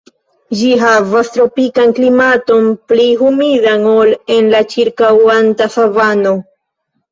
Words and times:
Ĝi 0.59 0.69
havas 0.83 1.29
tropikan 1.35 1.93
klimaton, 1.99 2.71
pli 2.93 3.05
humidan 3.21 3.87
ol 3.93 4.17
en 4.39 4.51
la 4.57 4.65
ĉirkaŭanta 4.75 5.71
savano. 5.79 6.37